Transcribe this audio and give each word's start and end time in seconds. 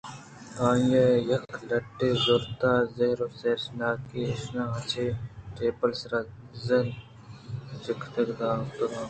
آئیءَ 0.67 1.05
یک 1.31 1.45
لٹّے 1.67 2.09
زُرت 2.23 2.61
ءُ 2.71 2.89
زہرءَزہر 2.95 3.59
ناکی 3.79 4.19
ایشاناں 4.27 4.71
چہ 4.89 5.03
ٹبیل 5.55 5.91
ءِ 5.95 5.99
سرا 6.01 6.19
زجہلءَ 6.65 6.93
چگل 7.83 8.27
دیان 8.39 8.59
کُت 8.69 8.79
اَنت 8.81 8.99